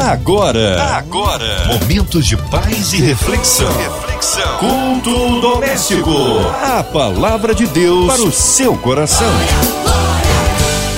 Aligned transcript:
Agora, 0.00 0.82
agora, 0.96 1.66
momentos 1.66 2.26
de 2.26 2.34
paz 2.34 2.94
e 2.94 3.02
reflexão. 3.02 3.70
reflexão. 3.76 4.58
Culto 4.58 5.40
doméstico. 5.42 6.10
A 6.62 6.82
palavra 6.82 7.54
de 7.54 7.66
Deus 7.66 8.06
para 8.06 8.22
o 8.22 8.32
seu 8.32 8.74
coração. 8.78 9.30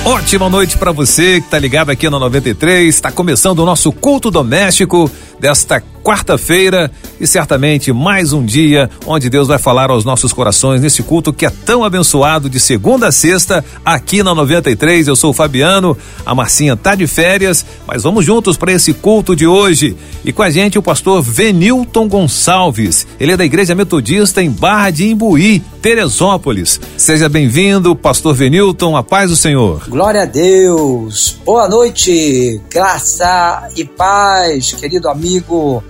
Ótima 0.05 0.49
noite 0.49 0.77
para 0.77 0.93
você 0.93 1.41
que 1.41 1.49
tá 1.49 1.59
ligado 1.59 1.89
aqui 1.89 2.09
na 2.09 2.17
93. 2.17 2.95
Está 2.95 3.11
começando 3.11 3.59
o 3.59 3.65
nosso 3.65 3.91
culto 3.91 4.31
doméstico 4.31 5.11
desta 5.37 5.83
quarta-feira 6.03 6.91
e 7.19 7.25
certamente 7.25 7.93
mais 7.93 8.33
um 8.33 8.45
dia 8.45 8.89
onde 9.07 9.29
Deus 9.29 9.47
vai 9.47 9.57
falar 9.57 9.89
aos 9.89 10.03
nossos 10.03 10.33
corações 10.33 10.81
nesse 10.81 11.01
culto 11.01 11.31
que 11.31 11.45
é 11.45 11.49
tão 11.49 11.83
abençoado 11.83 12.49
de 12.49 12.59
segunda 12.59 13.07
a 13.07 13.11
sexta 13.11 13.63
aqui 13.85 14.21
na 14.21 14.35
93. 14.35 15.07
Eu 15.07 15.15
sou 15.15 15.29
o 15.31 15.33
Fabiano, 15.33 15.97
a 16.25 16.35
Marcinha 16.35 16.75
tá 16.75 16.93
de 16.93 17.07
férias, 17.07 17.65
mas 17.87 18.03
vamos 18.03 18.25
juntos 18.25 18.57
para 18.57 18.73
esse 18.73 18.93
culto 18.93 19.33
de 19.33 19.47
hoje. 19.47 19.95
E 20.25 20.33
com 20.33 20.43
a 20.43 20.49
gente 20.49 20.77
o 20.77 20.83
pastor 20.83 21.21
Venilton 21.21 22.09
Gonçalves. 22.09 23.07
Ele 23.17 23.31
é 23.31 23.37
da 23.37 23.45
Igreja 23.45 23.73
Metodista 23.73 24.43
em 24.43 24.51
Barra 24.51 24.89
de 24.89 25.07
Imbuí, 25.07 25.61
Teresópolis. 25.81 26.81
Seja 26.97 27.29
bem-vindo, 27.29 27.95
pastor 27.95 28.35
Venilton, 28.35 28.97
a 28.97 29.03
paz 29.03 29.29
do 29.29 29.37
Senhor. 29.37 29.87
Glória 29.87 30.23
a 30.23 30.25
Deus. 30.25 31.37
Boa 31.45 31.69
noite. 31.69 32.59
Graça 32.69 33.69
e 33.77 33.85
paz, 33.85 34.73
querido 34.73 35.07
amigo 35.07 35.81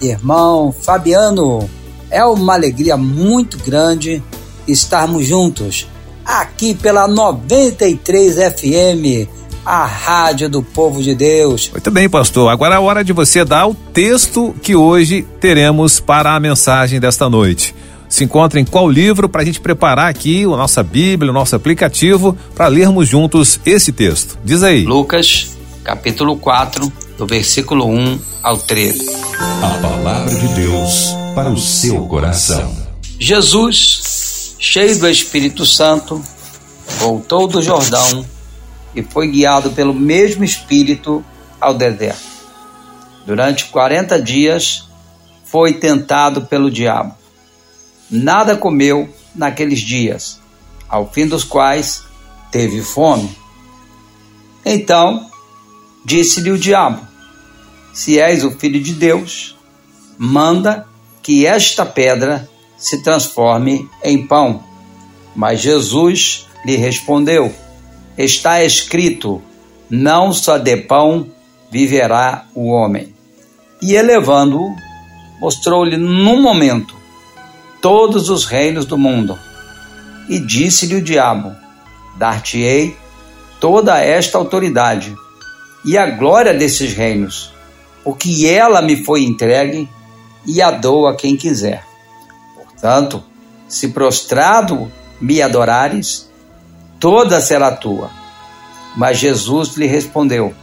irmão 0.00 0.72
Fabiano. 0.72 1.68
É 2.10 2.24
uma 2.24 2.54
alegria 2.54 2.96
muito 2.96 3.58
grande 3.58 4.22
estarmos 4.66 5.26
juntos 5.26 5.86
aqui 6.24 6.74
pela 6.74 7.08
93 7.08 8.34
FM, 8.36 9.28
a 9.64 9.84
rádio 9.84 10.48
do 10.48 10.62
povo 10.62 11.02
de 11.02 11.14
Deus. 11.14 11.70
Muito 11.70 11.90
bem, 11.90 12.08
pastor. 12.08 12.50
Agora 12.50 12.74
é 12.74 12.78
a 12.78 12.80
hora 12.80 13.04
de 13.04 13.12
você 13.12 13.44
dar 13.44 13.66
o 13.66 13.74
texto 13.74 14.54
que 14.62 14.76
hoje 14.76 15.26
teremos 15.40 15.98
para 15.98 16.34
a 16.34 16.40
mensagem 16.40 17.00
desta 17.00 17.28
noite. 17.28 17.74
Se 18.08 18.24
encontra 18.24 18.58
em 18.58 18.64
qual 18.64 18.90
livro 18.90 19.28
para 19.28 19.42
a 19.42 19.44
gente 19.44 19.60
preparar 19.60 20.08
aqui 20.08 20.44
a 20.44 20.48
nossa 20.48 20.82
Bíblia, 20.82 21.30
o 21.30 21.34
nosso 21.34 21.54
aplicativo, 21.54 22.36
para 22.54 22.66
lermos 22.66 23.08
juntos 23.08 23.60
esse 23.64 23.92
texto. 23.92 24.38
Diz 24.44 24.62
aí. 24.64 24.84
Lucas, 24.84 25.56
capítulo 25.84 26.36
4, 26.36 26.92
do 27.20 27.26
versículo 27.26 27.86
1 27.86 28.18
ao 28.42 28.56
13. 28.56 29.06
A 29.62 29.78
palavra 29.82 30.34
de 30.34 30.48
Deus 30.54 31.10
para 31.34 31.50
o 31.50 31.58
seu 31.58 32.06
coração. 32.06 32.74
Jesus, 33.18 34.56
cheio 34.58 34.98
do 34.98 35.06
Espírito 35.06 35.66
Santo, 35.66 36.24
voltou 36.98 37.46
do 37.46 37.60
Jordão 37.60 38.24
e 38.96 39.02
foi 39.02 39.28
guiado 39.28 39.72
pelo 39.72 39.92
mesmo 39.92 40.44
Espírito 40.44 41.22
ao 41.60 41.74
deserto. 41.74 42.24
Durante 43.26 43.66
40 43.66 44.18
dias 44.22 44.88
foi 45.44 45.74
tentado 45.74 46.46
pelo 46.46 46.70
diabo. 46.70 47.14
Nada 48.10 48.56
comeu 48.56 49.14
naqueles 49.34 49.80
dias, 49.80 50.40
ao 50.88 51.06
fim 51.12 51.26
dos 51.26 51.44
quais 51.44 52.02
teve 52.50 52.80
fome. 52.80 53.30
Então 54.64 55.28
disse-lhe 56.02 56.50
o 56.50 56.58
diabo: 56.58 57.09
se 57.92 58.18
és 58.20 58.44
o 58.44 58.50
filho 58.50 58.80
de 58.80 58.92
Deus, 58.92 59.56
manda 60.18 60.86
que 61.22 61.46
esta 61.46 61.84
pedra 61.84 62.48
se 62.76 63.02
transforme 63.02 63.88
em 64.02 64.26
pão. 64.26 64.62
Mas 65.34 65.60
Jesus 65.60 66.46
lhe 66.64 66.76
respondeu: 66.76 67.52
Está 68.16 68.62
escrito: 68.62 69.42
Não 69.88 70.32
só 70.32 70.58
de 70.58 70.76
pão 70.76 71.26
viverá 71.70 72.46
o 72.54 72.68
homem. 72.68 73.14
E 73.82 73.94
elevando-o, 73.94 74.74
mostrou-lhe 75.40 75.96
num 75.96 76.40
momento 76.42 76.94
todos 77.80 78.28
os 78.28 78.44
reinos 78.44 78.84
do 78.84 78.98
mundo. 78.98 79.38
E 80.28 80.38
disse-lhe 80.38 80.96
o 80.96 81.02
diabo: 81.02 81.54
Dar-te-ei 82.18 82.96
toda 83.58 83.98
esta 83.98 84.38
autoridade 84.38 85.14
e 85.84 85.96
a 85.96 86.06
glória 86.10 86.52
desses 86.52 86.92
reinos 86.92 87.52
porque 88.04 88.46
ela 88.46 88.80
me 88.80 89.04
foi 89.04 89.22
entregue 89.24 89.88
e 90.46 90.62
a 90.62 90.70
dou 90.70 91.06
a 91.06 91.14
quem 91.14 91.36
quiser. 91.36 91.84
Portanto, 92.54 93.22
se 93.68 93.88
prostrado 93.88 94.90
me 95.20 95.42
adorares, 95.42 96.30
toda 96.98 97.40
será 97.40 97.72
tua. 97.72 98.10
Mas 98.96 99.18
Jesus 99.18 99.76
lhe 99.76 99.86
respondeu: 99.86 100.54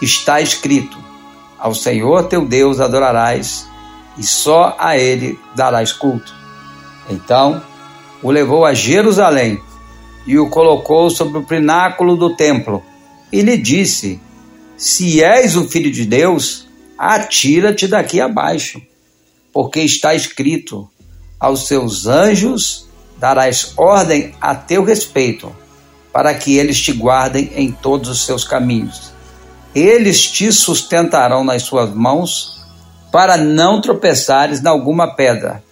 Está 0.00 0.40
escrito: 0.40 0.98
Ao 1.58 1.74
Senhor 1.74 2.24
teu 2.24 2.46
Deus 2.46 2.80
adorarás, 2.80 3.66
e 4.18 4.22
só 4.22 4.76
a 4.78 4.96
ele 4.96 5.38
darás 5.54 5.92
culto. 5.92 6.34
Então 7.08 7.62
o 8.22 8.30
levou 8.30 8.64
a 8.64 8.74
Jerusalém 8.74 9.60
e 10.26 10.38
o 10.38 10.48
colocou 10.48 11.10
sobre 11.10 11.38
o 11.38 11.42
pináculo 11.42 12.16
do 12.16 12.36
templo 12.36 12.82
e 13.32 13.40
lhe 13.40 13.56
disse: 13.56 14.20
se 14.76 15.22
és 15.22 15.56
o 15.56 15.68
filho 15.68 15.90
de 15.90 16.04
Deus, 16.04 16.66
atira-te 16.98 17.86
daqui 17.86 18.20
abaixo, 18.20 18.80
porque 19.52 19.80
está 19.80 20.14
escrito: 20.14 20.88
aos 21.38 21.66
seus 21.66 22.06
anjos 22.06 22.86
darás 23.18 23.72
ordem 23.76 24.34
a 24.40 24.54
teu 24.54 24.84
respeito, 24.84 25.54
para 26.12 26.34
que 26.34 26.56
eles 26.56 26.80
te 26.80 26.92
guardem 26.92 27.50
em 27.54 27.70
todos 27.70 28.08
os 28.08 28.24
seus 28.24 28.44
caminhos. 28.44 29.12
Eles 29.74 30.30
te 30.30 30.52
sustentarão 30.52 31.42
nas 31.42 31.62
suas 31.62 31.90
mãos, 31.94 32.60
para 33.10 33.36
não 33.36 33.80
tropeçares 33.80 34.62
em 34.62 34.68
alguma 34.68 35.14
pedra. 35.14 35.62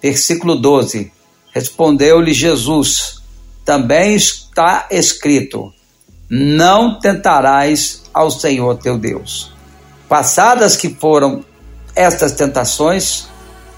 Versículo 0.00 0.56
12: 0.56 1.12
Respondeu-lhe 1.52 2.32
Jesus: 2.32 3.22
Também 3.64 4.14
está 4.14 4.88
escrito: 4.90 5.72
Não 6.34 6.98
tentarás 6.98 8.04
ao 8.14 8.30
Senhor 8.30 8.78
teu 8.78 8.96
Deus. 8.96 9.52
Passadas 10.08 10.78
que 10.78 10.88
foram 10.88 11.44
estas 11.94 12.32
tentações, 12.32 13.28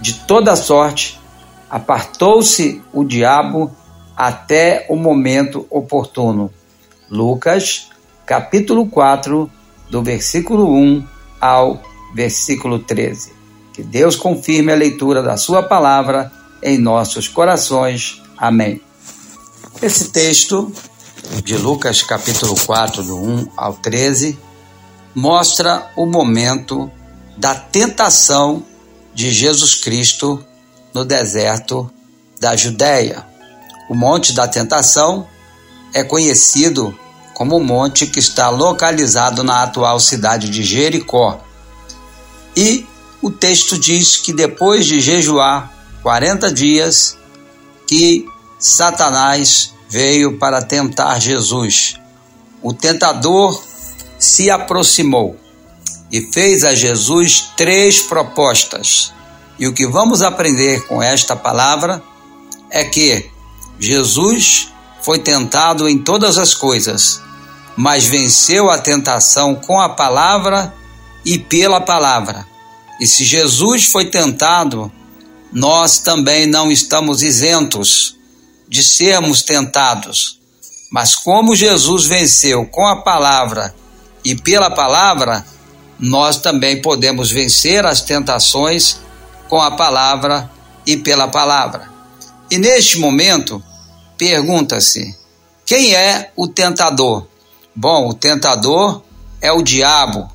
de 0.01 0.15
toda 0.21 0.55
sorte, 0.55 1.21
apartou-se 1.69 2.81
o 2.93 3.03
diabo 3.03 3.75
até 4.17 4.87
o 4.89 4.95
momento 4.95 5.67
oportuno. 5.69 6.49
Lucas, 7.11 7.89
capítulo 8.25 8.87
4, 8.87 9.51
do 9.91 10.01
versículo 10.01 10.73
1 10.77 11.05
ao 11.41 11.83
versículo 12.15 12.79
13. 12.79 13.33
Que 13.73 13.83
Deus 13.83 14.15
confirme 14.15 14.73
a 14.73 14.77
leitura 14.77 15.25
da 15.25 15.37
Sua 15.37 15.65
palavra 15.65 16.31
em 16.63 16.79
nossos 16.79 17.27
corações. 17.27 18.23
Amém. 18.39 18.81
Esse 19.83 20.13
texto 20.13 20.73
de 21.45 21.57
Lucas 21.57 22.03
capítulo 22.03 22.55
4, 22.55 23.03
do 23.03 23.17
1 23.17 23.49
ao 23.57 23.75
13, 23.75 24.39
mostra 25.15 25.91
o 25.97 26.07
momento 26.07 26.91
da 27.37 27.55
tentação 27.55 28.65
de 29.15 29.33
Jesus 29.33 29.75
Cristo 29.77 30.45
no 30.93 31.05
deserto 31.05 31.91
da 32.41 32.57
Judéia. 32.57 33.27
O 33.89 33.95
Monte 33.95 34.33
da 34.33 34.49
Tentação 34.49 35.27
é 35.93 36.03
conhecido 36.03 36.97
como 37.35 37.57
o 37.57 37.65
monte 37.65 38.07
que 38.07 38.21
está 38.21 38.49
localizado 38.49 39.43
na 39.43 39.63
atual 39.63 39.99
cidade 39.99 40.49
de 40.49 40.63
Jericó. 40.63 41.41
E 42.57 42.87
o 43.21 43.31
texto 43.31 43.77
diz 43.77 44.17
que 44.17 44.33
depois 44.33 44.87
de 44.87 45.01
jejuar 45.01 45.73
40 46.03 46.53
dias, 46.53 47.19
que 47.87 48.27
Satanás 48.59 49.75
veio 49.95 50.39
para 50.39 50.61
tentar 50.61 51.21
Jesus. 51.21 51.95
O 52.61 52.73
tentador 52.73 53.63
se 54.19 54.51
aproximou 54.51 55.37
e 56.11 56.21
fez 56.33 56.65
a 56.65 56.75
Jesus 56.75 57.53
três 57.57 58.03
propostas. 58.03 59.13
E 59.57 59.69
o 59.69 59.73
que 59.73 59.87
vamos 59.87 60.21
aprender 60.21 60.85
com 60.89 61.01
esta 61.01 61.37
palavra 61.37 62.03
é 62.73 62.83
que 62.85 63.31
Jesus 63.79 64.73
foi 65.01 65.21
tentado 65.21 65.89
em 65.89 65.99
todas 65.99 66.39
as 66.39 66.55
coisas, 66.55 67.21
mas 67.77 68.05
venceu 68.05 68.71
a 68.71 68.79
tentação 68.79 69.55
com 69.55 69.81
a 69.81 69.89
palavra 69.89 70.75
e 71.25 71.39
pela 71.39 71.81
palavra. 71.81 72.45
E 73.01 73.07
se 73.07 73.25
Jesus 73.25 73.85
foi 73.85 74.07
tentado, 74.07 74.91
nós 75.53 76.01
também 76.01 76.47
não 76.49 76.69
estamos 76.69 77.23
isentos 77.23 78.15
de 78.75 78.83
sermos 78.83 79.41
tentados. 79.45 80.41
Mas 80.91 81.15
como 81.15 81.55
Jesus 81.55 82.07
venceu 82.07 82.67
com 82.67 82.85
a 82.85 82.97
palavra 83.03 83.73
e 84.25 84.35
pela 84.35 84.69
palavra, 84.69 85.47
nós 85.97 86.39
também 86.39 86.83
podemos 86.83 87.31
vencer 87.31 87.87
as 87.87 88.01
tentações 88.01 88.99
com 89.49 89.63
a 89.63 89.71
palavra 89.71 90.51
e 90.85 90.97
pela 90.97 91.29
palavra. 91.29 91.89
E 92.51 92.59
neste 92.59 92.99
momento, 92.99 93.63
pergunta-se: 94.19 95.17
quem 95.65 95.95
é 95.95 96.33
o 96.35 96.49
tentador? 96.49 97.29
Bom, 97.77 98.09
o 98.09 98.13
tentador 98.13 99.05
é 99.41 99.53
o 99.53 99.63
diabo, 99.63 100.29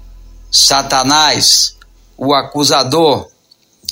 Satanás, 0.50 1.76
o 2.16 2.34
acusador. 2.34 3.28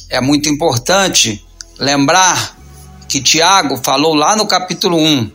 É 0.09 0.21
muito 0.21 0.47
importante 0.47 1.45
lembrar 1.77 2.56
que 3.07 3.21
Tiago 3.21 3.77
falou 3.83 4.13
lá 4.13 4.35
no 4.35 4.47
capítulo 4.47 4.97
1 4.97 5.31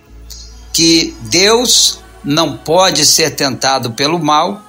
que 0.72 1.14
Deus 1.22 1.98
não 2.24 2.56
pode 2.56 3.04
ser 3.04 3.30
tentado 3.30 3.92
pelo 3.92 4.18
mal 4.18 4.62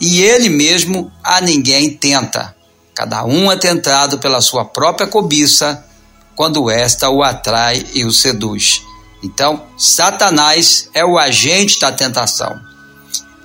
e 0.00 0.20
ele 0.20 0.48
mesmo 0.48 1.10
a 1.22 1.40
ninguém 1.40 1.90
tenta. 1.90 2.54
Cada 2.94 3.24
um 3.24 3.50
é 3.50 3.56
tentado 3.56 4.18
pela 4.18 4.40
sua 4.40 4.64
própria 4.64 5.06
cobiça 5.06 5.84
quando 6.36 6.70
esta 6.70 7.10
o 7.10 7.22
atrai 7.22 7.84
e 7.94 8.04
o 8.04 8.12
seduz. 8.12 8.82
Então, 9.22 9.64
Satanás 9.78 10.88
é 10.92 11.04
o 11.04 11.18
agente 11.18 11.80
da 11.80 11.90
tentação. 11.90 12.60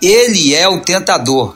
Ele 0.02 0.54
é 0.54 0.68
o 0.68 0.82
tentador. 0.82 1.56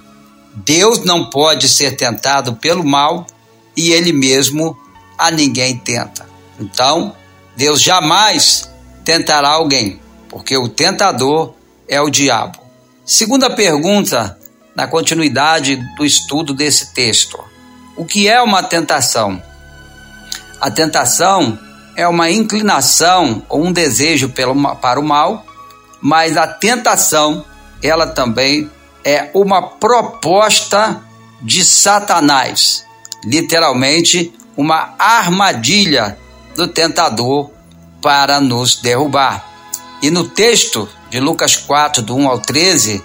Deus 0.55 1.03
não 1.03 1.29
pode 1.29 1.67
ser 1.67 1.95
tentado 1.95 2.55
pelo 2.55 2.83
mal 2.83 3.27
e 3.75 3.91
ele 3.91 4.13
mesmo 4.13 4.77
a 5.17 5.29
ninguém 5.29 5.77
tenta. 5.77 6.27
Então, 6.59 7.13
Deus 7.55 7.81
jamais 7.81 8.69
tentará 9.03 9.49
alguém, 9.49 9.99
porque 10.29 10.57
o 10.57 10.67
tentador 10.67 11.53
é 11.87 12.01
o 12.01 12.09
diabo. 12.09 12.59
Segunda 13.05 13.49
pergunta, 13.49 14.37
na 14.75 14.87
continuidade 14.87 15.75
do 15.95 16.05
estudo 16.05 16.53
desse 16.53 16.93
texto: 16.93 17.37
O 17.95 18.05
que 18.05 18.27
é 18.27 18.41
uma 18.41 18.63
tentação? 18.63 19.41
A 20.59 20.71
tentação 20.71 21.59
é 21.95 22.07
uma 22.07 22.31
inclinação 22.31 23.43
ou 23.49 23.65
um 23.65 23.71
desejo 23.71 24.29
para 24.29 24.99
o 24.99 25.03
mal, 25.03 25.45
mas 26.01 26.37
a 26.37 26.47
tentação, 26.47 27.45
ela 27.81 28.07
também 28.07 28.69
é 29.03 29.29
uma 29.33 29.61
proposta 29.61 31.01
de 31.41 31.63
Satanás, 31.63 32.85
literalmente 33.25 34.33
uma 34.55 34.95
armadilha 34.97 36.17
do 36.55 36.67
tentador 36.67 37.51
para 38.01 38.39
nos 38.39 38.75
derrubar. 38.75 39.45
E 40.01 40.11
no 40.11 40.27
texto 40.27 40.87
de 41.09 41.19
Lucas 41.19 41.55
4, 41.55 42.01
do 42.01 42.15
1 42.15 42.27
ao 42.27 42.39
13, 42.39 43.03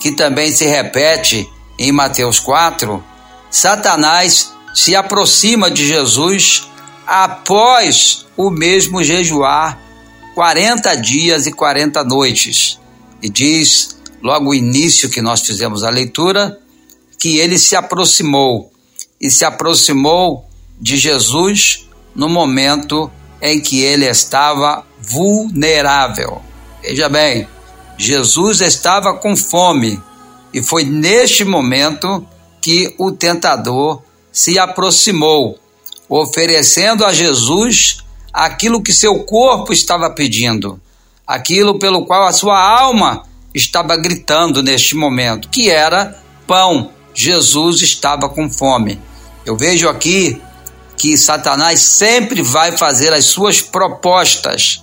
que 0.00 0.12
também 0.12 0.50
se 0.50 0.66
repete 0.66 1.48
em 1.78 1.92
Mateus 1.92 2.40
4, 2.40 3.02
Satanás 3.50 4.52
se 4.74 4.94
aproxima 4.94 5.70
de 5.70 5.86
Jesus 5.86 6.68
após 7.06 8.26
o 8.36 8.50
mesmo 8.50 9.02
jejuar 9.02 9.78
40 10.34 10.94
dias 10.96 11.46
e 11.46 11.52
40 11.52 12.02
noites. 12.04 12.78
E 13.22 13.28
diz, 13.28 13.98
logo 14.22 14.50
o 14.50 14.54
início 14.54 15.10
que 15.10 15.20
nós 15.20 15.42
fizemos 15.42 15.84
a 15.84 15.90
leitura, 15.90 16.58
que 17.18 17.38
ele 17.38 17.58
se 17.58 17.76
aproximou 17.76 18.72
e 19.20 19.30
se 19.30 19.44
aproximou 19.44 20.48
de 20.80 20.96
Jesus 20.96 21.86
no 22.14 22.28
momento 22.28 23.10
em 23.40 23.60
que 23.60 23.80
ele 23.80 24.06
estava 24.06 24.84
vulnerável. 25.00 26.42
Veja 26.82 27.08
bem, 27.08 27.48
Jesus 27.96 28.60
estava 28.60 29.14
com 29.14 29.36
fome 29.36 30.00
e 30.52 30.62
foi 30.62 30.84
neste 30.84 31.44
momento 31.44 32.26
que 32.60 32.94
o 32.98 33.12
tentador 33.12 34.02
se 34.32 34.58
aproximou, 34.58 35.58
oferecendo 36.08 37.04
a 37.04 37.12
Jesus 37.12 38.04
aquilo 38.32 38.82
que 38.82 38.92
seu 38.92 39.24
corpo 39.24 39.72
estava 39.72 40.10
pedindo, 40.10 40.80
aquilo 41.26 41.78
pelo 41.78 42.04
qual 42.04 42.26
a 42.26 42.32
sua 42.32 42.58
alma 42.58 43.24
estava 43.54 43.96
gritando 43.96 44.62
neste 44.62 44.94
momento, 44.94 45.48
que 45.48 45.70
era 45.70 46.16
pão. 46.46 46.90
Jesus 47.12 47.82
estava 47.82 48.28
com 48.28 48.48
fome. 48.48 49.00
Eu 49.44 49.56
vejo 49.56 49.88
aqui 49.88 50.40
que 51.00 51.16
Satanás 51.16 51.80
sempre 51.80 52.42
vai 52.42 52.76
fazer 52.76 53.10
as 53.14 53.24
suas 53.24 53.62
propostas 53.62 54.82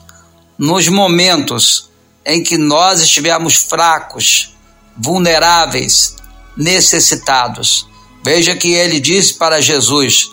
nos 0.57 0.87
momentos 0.87 1.91
em 2.25 2.41
que 2.41 2.57
nós 2.57 3.01
estivermos 3.01 3.53
fracos, 3.53 4.57
vulneráveis, 4.97 6.15
necessitados. 6.57 7.87
Veja 8.23 8.55
que 8.55 8.69
ele 8.69 8.99
disse 8.99 9.35
para 9.35 9.61
Jesus, 9.61 10.31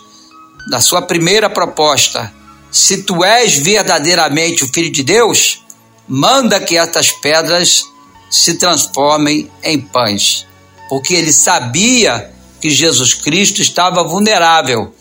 na 0.71 0.81
sua 0.81 1.03
primeira 1.03 1.51
proposta: 1.51 2.33
Se 2.71 3.03
tu 3.03 3.23
és 3.23 3.55
verdadeiramente 3.55 4.63
o 4.63 4.73
Filho 4.73 4.91
de 4.91 5.03
Deus, 5.03 5.63
manda 6.07 6.59
que 6.59 6.75
estas 6.75 7.11
pedras 7.11 7.83
se 8.31 8.55
transformem 8.55 9.51
em 9.61 9.79
pães. 9.79 10.47
Porque 10.89 11.13
ele 11.13 11.31
sabia 11.31 12.33
que 12.59 12.71
Jesus 12.71 13.13
Cristo 13.13 13.61
estava 13.61 14.03
vulnerável 14.03 14.91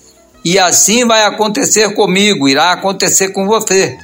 e 0.45 0.59
assim 0.59 1.07
vai 1.07 1.25
acontecer 1.25 1.95
comigo, 1.95 2.49
irá 2.49 2.73
acontecer 2.73 3.31
com 3.31 3.47
você. 3.47 3.97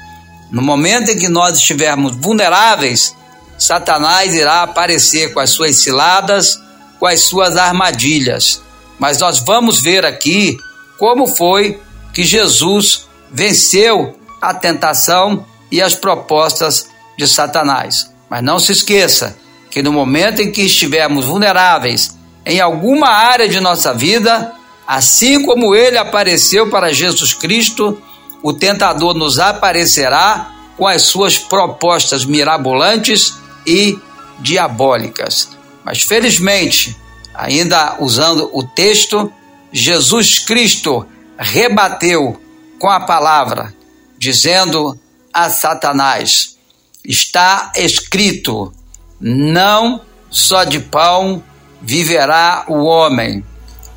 No 0.51 0.63
momento 0.63 1.11
em 1.11 1.19
que 1.19 1.29
nós 1.29 1.59
estivermos 1.59 2.17
vulneráveis, 2.17 3.15
Satanás 3.59 4.35
irá 4.35 4.63
aparecer 4.63 5.35
com 5.35 5.41
as 5.41 5.51
suas 5.51 5.77
ciladas, 5.77 6.59
com 6.99 7.07
as 7.07 7.21
suas 7.21 7.57
armadilhas. 7.57 8.63
Mas 8.99 9.19
nós 9.19 9.39
vamos 9.39 9.81
ver 9.81 10.07
aqui 10.07 10.57
como 10.99 11.27
foi 11.27 11.81
que 12.13 12.25
Jesus 12.25 13.07
venceu 13.31 14.19
a 14.41 14.55
tentação 14.55 15.45
e 15.71 15.81
as 15.81 15.95
propostas 15.95 16.89
de 17.17 17.29
Satanás. 17.29 18.11
Mas 18.29 18.43
não 18.43 18.59
se 18.59 18.73
esqueça 18.73 19.37
que 19.71 19.83
no 19.83 19.93
momento 19.93 20.41
em 20.41 20.51
que 20.51 20.63
estivermos 20.63 21.27
vulneráveis 21.27 22.19
em 22.45 22.61
alguma 22.61 23.09
área 23.09 23.49
de 23.49 23.61
nossa 23.61 23.93
vida, 23.93 24.53
Assim 24.91 25.45
como 25.45 25.73
ele 25.73 25.97
apareceu 25.97 26.69
para 26.69 26.93
Jesus 26.93 27.33
Cristo, 27.33 28.03
o 28.43 28.53
tentador 28.53 29.15
nos 29.15 29.39
aparecerá 29.39 30.51
com 30.77 30.85
as 30.85 31.03
suas 31.03 31.39
propostas 31.39 32.25
mirabolantes 32.25 33.35
e 33.65 33.97
diabólicas. 34.41 35.51
Mas 35.85 36.03
felizmente, 36.03 36.97
ainda 37.33 37.99
usando 38.01 38.51
o 38.53 38.65
texto, 38.65 39.33
Jesus 39.73 40.41
Cristo 40.41 41.07
rebateu 41.39 42.43
com 42.77 42.91
a 42.91 42.99
palavra, 42.99 43.73
dizendo 44.19 44.99
a 45.33 45.49
Satanás: 45.51 46.57
Está 47.05 47.71
escrito, 47.77 48.73
não 49.21 50.01
só 50.29 50.65
de 50.65 50.81
pão 50.81 51.45
viverá 51.81 52.65
o 52.67 52.83
homem, 52.83 53.45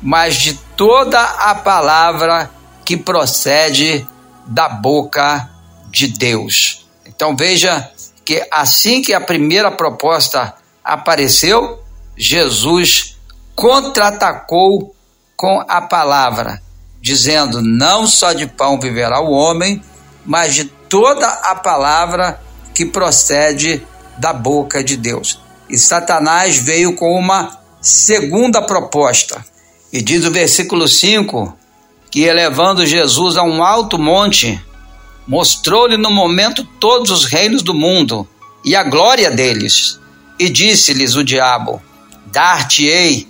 mas 0.04 0.34
de 0.34 0.52
toda 0.76 1.18
a 1.18 1.54
palavra 1.54 2.50
que 2.84 2.94
procede 2.94 4.06
da 4.46 4.68
boca 4.68 5.48
de 5.88 6.08
Deus. 6.08 6.86
Então 7.06 7.34
veja 7.34 7.90
que 8.22 8.46
assim 8.50 9.00
que 9.00 9.14
a 9.14 9.20
primeira 9.20 9.70
proposta 9.70 10.52
apareceu, 10.84 11.82
Jesus 12.14 13.16
contra-atacou 13.54 14.94
com 15.34 15.64
a 15.66 15.80
palavra, 15.80 16.62
dizendo: 17.00 17.62
Não 17.62 18.06
só 18.06 18.34
de 18.34 18.46
pão 18.46 18.78
viverá 18.78 19.22
o 19.22 19.30
homem, 19.30 19.82
mas 20.22 20.54
de 20.54 20.66
toda 20.66 21.26
a 21.26 21.54
palavra 21.54 22.38
que 22.74 22.84
procede 22.84 23.82
da 24.18 24.34
boca 24.34 24.84
de 24.84 24.98
Deus. 24.98 25.40
E 25.66 25.78
Satanás 25.78 26.58
veio 26.58 26.94
com 26.94 27.18
uma 27.18 27.58
segunda 27.80 28.60
proposta. 28.60 29.42
E 29.94 30.02
diz 30.02 30.24
o 30.24 30.30
versículo 30.32 30.88
5 30.88 31.56
que, 32.10 32.24
elevando 32.24 32.84
Jesus 32.84 33.36
a 33.36 33.44
um 33.44 33.62
alto 33.62 33.96
monte, 33.96 34.60
mostrou-lhe 35.24 35.96
no 35.96 36.10
momento 36.10 36.64
todos 36.80 37.12
os 37.12 37.26
reinos 37.26 37.62
do 37.62 37.72
mundo 37.72 38.28
e 38.64 38.74
a 38.74 38.82
glória 38.82 39.30
deles. 39.30 40.00
E 40.36 40.50
disse-lhes 40.50 41.14
o 41.14 41.22
diabo: 41.22 41.80
Dar-te-ei 42.26 43.28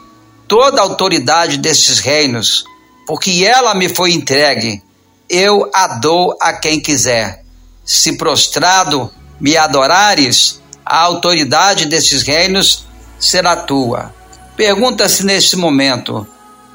toda 0.48 0.80
a 0.80 0.84
autoridade 0.84 1.58
destes 1.58 1.98
reinos, 1.98 2.64
porque 3.06 3.44
ela 3.44 3.74
me 3.74 3.90
foi 3.90 4.12
entregue. 4.12 4.82
Eu 5.28 5.70
a 5.74 5.98
dou 5.98 6.34
a 6.40 6.54
quem 6.54 6.80
quiser. 6.80 7.44
Se 7.84 8.16
prostrado 8.16 9.12
me 9.38 9.54
adorares, 9.54 10.62
a 10.82 10.98
autoridade 10.98 11.84
desses 11.84 12.22
reinos 12.22 12.86
será 13.20 13.54
tua. 13.54 14.14
Pergunta-se 14.56 15.26
neste 15.26 15.56
momento: 15.56 16.26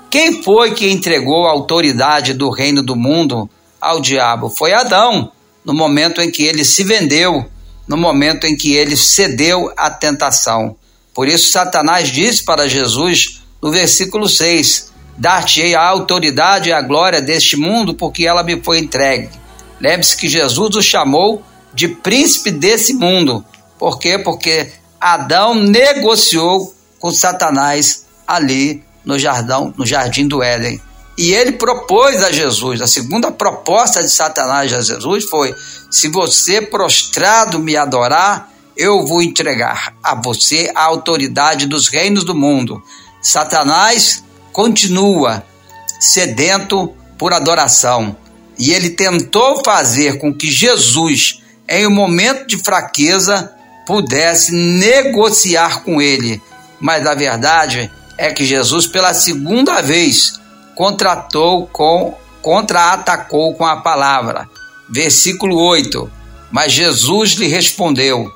quem 0.09 0.41
foi 0.41 0.73
que 0.73 0.89
entregou 0.89 1.45
a 1.45 1.51
autoridade 1.51 2.33
do 2.33 2.49
reino 2.49 2.81
do 2.81 2.95
mundo 2.95 3.49
ao 3.79 3.99
diabo? 3.99 4.49
Foi 4.49 4.73
Adão, 4.73 5.31
no 5.63 5.73
momento 5.73 6.19
em 6.19 6.31
que 6.31 6.43
ele 6.43 6.65
se 6.65 6.83
vendeu, 6.83 7.45
no 7.87 7.95
momento 7.95 8.45
em 8.45 8.55
que 8.55 8.73
ele 8.73 8.97
cedeu 8.97 9.71
à 9.77 9.89
tentação. 9.89 10.75
Por 11.13 11.27
isso, 11.27 11.51
Satanás 11.51 12.09
disse 12.09 12.43
para 12.43 12.67
Jesus, 12.67 13.41
no 13.61 13.71
versículo 13.71 14.27
6: 14.27 14.91
Dar-te-ei 15.17 15.75
a 15.75 15.81
autoridade 15.81 16.69
e 16.69 16.73
a 16.73 16.81
glória 16.81 17.21
deste 17.21 17.55
mundo, 17.55 17.93
porque 17.93 18.25
ela 18.25 18.41
me 18.41 18.61
foi 18.63 18.79
entregue. 18.79 19.29
Lembre-se 19.79 20.17
que 20.17 20.27
Jesus 20.27 20.75
o 20.75 20.81
chamou 20.81 21.43
de 21.73 21.87
príncipe 21.87 22.51
desse 22.51 22.93
mundo. 22.93 23.45
Por 23.77 23.99
quê? 23.99 24.17
Porque 24.17 24.71
Adão 24.99 25.53
negociou 25.53 26.73
com 26.99 27.11
Satanás 27.11 28.05
ali 28.27 28.83
no 29.05 29.17
jardim, 29.17 29.73
no 29.77 29.85
jardim 29.85 30.27
do 30.27 30.41
Éden. 30.43 30.81
E 31.17 31.33
ele 31.33 31.53
propôs 31.53 32.23
a 32.23 32.31
Jesus, 32.31 32.81
a 32.81 32.87
segunda 32.87 33.29
proposta 33.29 34.01
de 34.01 34.09
Satanás 34.09 34.73
a 34.73 34.81
Jesus 34.81 35.25
foi: 35.25 35.53
se 35.91 36.07
você 36.07 36.61
prostrado 36.61 37.59
me 37.59 37.75
adorar, 37.75 38.49
eu 38.77 39.05
vou 39.05 39.21
entregar 39.21 39.93
a 40.01 40.15
você 40.15 40.71
a 40.73 40.85
autoridade 40.85 41.65
dos 41.65 41.89
reinos 41.89 42.23
do 42.23 42.33
mundo. 42.33 42.81
Satanás 43.21 44.23
continua 44.53 45.43
sedento 45.99 46.95
por 47.17 47.33
adoração. 47.33 48.15
E 48.57 48.71
ele 48.71 48.91
tentou 48.91 49.61
fazer 49.63 50.17
com 50.17 50.33
que 50.33 50.49
Jesus, 50.49 51.41
em 51.67 51.85
um 51.85 51.91
momento 51.91 52.47
de 52.47 52.57
fraqueza, 52.57 53.53
pudesse 53.85 54.53
negociar 54.53 55.83
com 55.83 56.01
ele. 56.01 56.41
Mas 56.79 57.05
a 57.05 57.13
verdade 57.13 57.91
é 58.19 58.33
que 58.33 58.45
Jesus, 58.45 58.85
pela 58.85 59.13
segunda 59.13 59.81
vez, 59.81 60.39
contratou 60.75 61.65
com 61.67 62.13
contra-atacou 62.41 63.53
com 63.55 63.65
a 63.65 63.77
palavra. 63.77 64.49
Versículo 64.89 65.57
8. 65.57 66.11
Mas 66.51 66.73
Jesus 66.73 67.31
lhe 67.31 67.47
respondeu: 67.47 68.31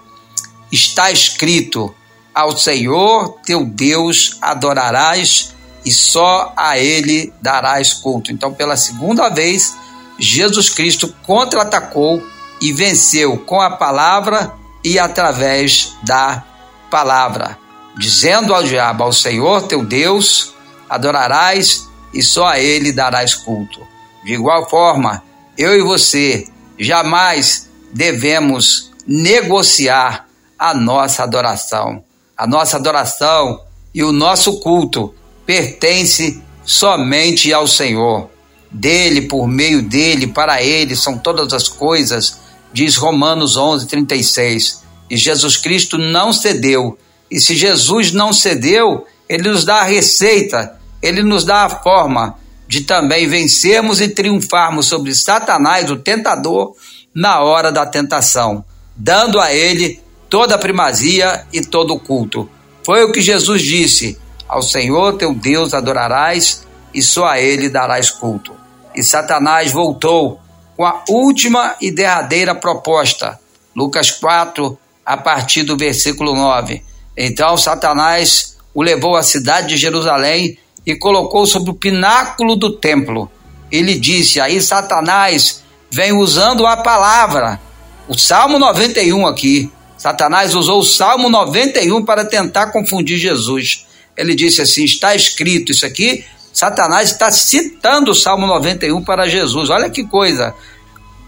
Está 0.71 1.11
escrito: 1.11 1.93
Ao 2.33 2.57
Senhor 2.57 3.39
teu 3.45 3.65
Deus 3.65 4.37
adorarás 4.41 5.53
e 5.85 5.91
só 5.91 6.53
a 6.55 6.79
ele 6.79 7.33
darás 7.41 7.93
culto. 7.93 8.31
Então, 8.31 8.53
pela 8.53 8.77
segunda 8.77 9.27
vez, 9.27 9.75
Jesus 10.17 10.69
Cristo 10.69 11.13
contra-atacou 11.23 12.23
e 12.61 12.71
venceu 12.71 13.37
com 13.39 13.59
a 13.59 13.71
palavra 13.71 14.53
e 14.81 14.97
através 14.97 15.93
da 16.03 16.43
palavra, 16.89 17.57
dizendo 17.97 18.53
ao 18.53 18.63
diabo: 18.63 19.03
Ao 19.03 19.13
Senhor 19.13 19.63
teu 19.63 19.85
Deus 19.85 20.53
adorarás 20.89 21.87
e 22.13 22.21
só 22.21 22.47
a 22.47 22.59
ele 22.59 22.91
darás 22.91 23.33
culto. 23.35 23.79
De 24.23 24.33
igual 24.33 24.69
forma, 24.69 25.23
eu 25.57 25.77
e 25.77 25.81
você 25.81 26.47
jamais 26.79 27.69
devemos 27.91 28.91
negociar 29.07 30.27
a 30.57 30.73
nossa 30.73 31.23
adoração. 31.23 32.03
A 32.37 32.47
nossa 32.47 32.77
adoração 32.77 33.61
e 33.93 34.03
o 34.03 34.11
nosso 34.11 34.59
culto 34.59 35.13
pertence 35.45 36.41
somente 36.65 37.53
ao 37.53 37.67
Senhor. 37.67 38.29
Dele, 38.71 39.21
por 39.21 39.47
meio 39.47 39.83
dele, 39.83 40.27
para 40.27 40.63
ele 40.63 40.95
são 40.95 41.17
todas 41.17 41.53
as 41.53 41.67
coisas, 41.67 42.39
diz 42.71 42.95
Romanos 42.95 43.55
11, 43.55 43.85
36. 43.87 44.81
E 45.09 45.17
Jesus 45.17 45.57
Cristo 45.57 45.97
não 45.97 46.33
cedeu. 46.33 46.97
E 47.33 47.39
se 47.39 47.55
Jesus 47.55 48.11
não 48.11 48.31
cedeu, 48.31 49.07
ele 49.27 49.49
nos 49.49 49.65
dá 49.65 49.77
a 49.77 49.85
receita, 49.85 50.77
ele 51.01 51.23
nos 51.23 51.43
dá 51.43 51.63
a 51.63 51.69
forma 51.69 52.37
de 52.67 52.81
também 52.81 53.27
vencermos 53.27 53.99
e 53.99 54.07
triunfarmos 54.07 54.85
sobre 54.85 55.15
Satanás, 55.15 55.89
o 55.89 55.95
tentador, 55.95 56.75
na 57.11 57.41
hora 57.41 57.71
da 57.71 57.87
tentação, 57.87 58.63
dando 58.95 59.39
a 59.39 59.51
ele 59.51 59.99
toda 60.29 60.53
a 60.53 60.59
primazia 60.59 61.43
e 61.51 61.59
todo 61.61 61.95
o 61.95 61.99
culto. 61.99 62.47
Foi 62.85 63.03
o 63.03 63.11
que 63.11 63.19
Jesus 63.19 63.63
disse: 63.63 64.15
ao 64.47 64.61
Senhor 64.61 65.13
teu 65.13 65.33
Deus 65.33 65.73
adorarás 65.73 66.67
e 66.93 67.01
só 67.01 67.25
a 67.25 67.39
ele 67.39 67.67
darás 67.67 68.11
culto. 68.11 68.53
E 68.93 69.01
Satanás 69.01 69.71
voltou 69.71 70.39
com 70.77 70.85
a 70.85 71.03
última 71.09 71.75
e 71.81 71.89
derradeira 71.89 72.53
proposta. 72.53 73.39
Lucas 73.75 74.11
4, 74.11 74.77
a 75.03 75.17
partir 75.17 75.63
do 75.63 75.75
versículo 75.75 76.35
9. 76.35 76.92
Então 77.15 77.57
Satanás 77.57 78.57
o 78.73 78.81
levou 78.81 79.15
à 79.15 79.23
cidade 79.23 79.69
de 79.69 79.77
Jerusalém 79.77 80.57
e 80.85 80.95
colocou 80.95 81.45
sobre 81.45 81.71
o 81.71 81.75
pináculo 81.75 82.55
do 82.55 82.71
templo. 82.71 83.31
Ele 83.71 83.95
disse: 83.95 84.39
Aí 84.39 84.61
Satanás 84.61 85.63
vem 85.91 86.11
usando 86.13 86.65
a 86.65 86.77
palavra. 86.77 87.59
O 88.07 88.17
Salmo 88.17 88.59
91 88.59 89.27
aqui. 89.27 89.71
Satanás 89.97 90.53
usou 90.53 90.79
o 90.79 90.83
Salmo 90.83 91.29
91 91.29 92.03
para 92.03 92.25
tentar 92.25 92.67
confundir 92.67 93.17
Jesus 93.17 93.85
ele 94.15 94.35
disse 94.35 94.61
assim: 94.61 94.83
está 94.83 95.15
escrito 95.15 95.71
isso 95.71 95.85
aqui. 95.85 96.23
Satanás 96.51 97.11
está 97.11 97.31
citando 97.31 98.11
o 98.11 98.15
Salmo 98.15 98.45
91 98.45 99.03
para 99.03 99.27
Jesus. 99.27 99.69
Olha 99.69 99.89
que 99.89 100.03
coisa. 100.03 100.53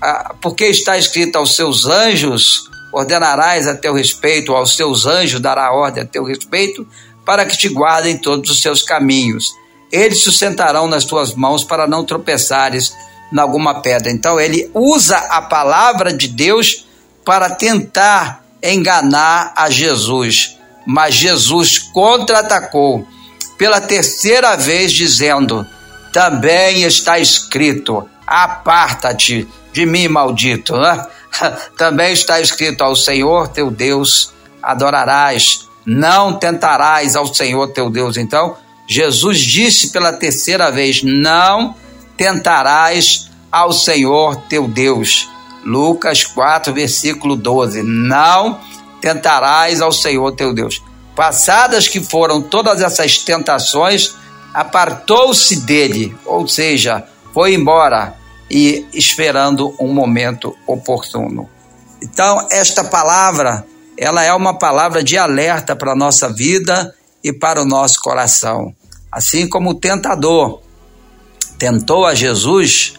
Ah, 0.02 0.36
porque 0.40 0.66
está 0.66 0.98
escrito 0.98 1.36
aos 1.38 1.56
seus 1.56 1.86
anjos 1.88 2.70
ordenarás 2.96 3.68
a 3.68 3.76
teu 3.76 3.94
respeito, 3.94 4.54
aos 4.54 4.76
seus 4.76 5.06
anjos 5.06 5.40
dará 5.40 5.72
ordem 5.72 6.04
a 6.04 6.08
teu 6.08 6.24
respeito, 6.24 6.88
para 7.26 7.46
que 7.46 7.58
te 7.58 7.70
guardem 7.70 8.18
todos 8.18 8.50
os 8.50 8.62
seus 8.62 8.82
caminhos. 8.82 9.54
Eles 9.92 10.24
sustentarão 10.24 10.88
nas 10.88 11.06
tuas 11.06 11.34
mãos 11.34 11.64
para 11.64 11.88
não 11.88 12.04
tropeçares 12.06 12.96
em 13.32 13.40
alguma 13.40 13.82
pedra. 13.82 14.12
Então 14.12 14.40
ele 14.40 14.70
usa 14.74 15.18
a 15.18 15.42
palavra 15.42 16.14
de 16.14 16.28
Deus 16.28 16.86
para 17.24 17.50
tentar 17.50 18.44
enganar 18.62 19.54
a 19.56 19.70
Jesus 19.70 20.56
mas 20.86 21.16
Jesus 21.16 21.80
contra-atacou 21.80 23.08
pela 23.58 23.82
terceira 23.82 24.56
vez, 24.56 24.92
dizendo: 24.92 25.66
Também 26.14 26.84
está 26.84 27.18
escrito: 27.18 28.08
Aparta-te 28.28 29.48
de 29.74 29.86
mim, 29.86 30.08
maldito. 30.08 30.78
Né? 30.78 31.06
Também 31.78 32.14
está 32.14 32.40
escrito: 32.40 32.84
Ao 32.84 32.96
Senhor 32.96 33.48
teu 33.48 33.70
Deus 33.72 34.34
adorarás, 34.62 35.68
não 35.86 36.34
tentarás 36.34 37.16
ao 37.16 37.34
Senhor 37.34 37.68
teu 37.68 37.90
Deus. 37.90 38.18
Então, 38.18 38.58
Jesus 38.88 39.40
disse 39.40 39.90
pela 39.92 40.14
terceira 40.14 40.72
vez: 40.72 41.02
Não 41.04 41.76
tentarás 42.18 43.30
ao 43.52 43.72
Senhor 43.72 44.36
teu 44.50 44.68
Deus. 44.68 45.30
Lucas 45.66 46.24
4, 46.24 46.74
versículo 46.74 47.36
12. 47.36 47.82
Não 47.84 48.60
tentarás 49.02 49.82
ao 49.82 49.92
Senhor 49.92 50.32
teu 50.34 50.54
Deus. 50.54 50.82
Passadas 51.16 51.88
que 51.88 52.02
foram 52.02 52.42
todas 52.42 52.82
essas 52.82 53.18
tentações, 53.18 54.14
apartou-se 54.54 55.62
dele, 55.62 56.16
ou 56.26 56.48
seja, 56.48 57.04
foi 57.34 57.54
embora 57.54 58.16
e 58.50 58.86
esperando 58.94 59.76
um 59.80 59.94
momento 59.94 60.56
oportuno. 60.68 61.50
Então, 62.02 62.48
esta 62.52 62.84
palavra, 62.84 63.66
ela 63.98 64.24
é 64.24 64.34
uma 64.34 64.58
palavra 64.58 65.04
de 65.04 65.18
alerta 65.18 65.76
para 65.76 65.94
a 65.94 65.96
nossa 65.96 66.32
vida 66.32 66.94
e 67.24 67.34
para 67.34 67.62
o 67.62 67.66
nosso 67.66 68.02
coração. 68.02 68.74
Assim 69.12 69.48
como 69.48 69.72
o 69.72 69.76
tentador 69.76 70.62
tentou 71.58 72.06
a 72.06 72.14
Jesus, 72.14 72.96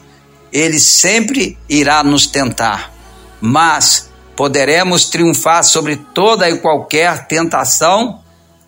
ele 0.53 0.81
sempre 0.81 1.59
irá 1.69 2.03
nos 2.03 2.27
tentar. 2.27 2.93
Mas 3.41 4.11
poderemos 4.35 5.07
triunfar 5.07 5.63
sobre 5.63 5.97
toda 5.97 6.49
e 6.49 6.59
qualquer 6.59 7.27
tentação 7.27 8.21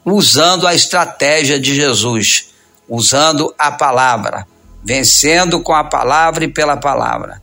usando 0.04 0.66
a 0.66 0.74
estratégia 0.74 1.58
de 1.58 1.74
Jesus, 1.74 2.50
usando 2.88 3.54
a 3.58 3.70
palavra, 3.70 4.46
vencendo 4.84 5.60
com 5.60 5.74
a 5.74 5.84
palavra 5.84 6.44
e 6.44 6.48
pela 6.48 6.76
palavra. 6.76 7.42